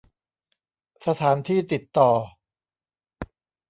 [1.07, 2.09] สถานที่ติดต่อ